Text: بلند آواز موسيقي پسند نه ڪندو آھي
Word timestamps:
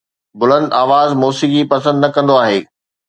بلند 0.39 0.67
آواز 0.83 1.09
موسيقي 1.23 1.63
پسند 1.71 1.97
نه 2.03 2.09
ڪندو 2.15 2.35
آھي 2.45 2.59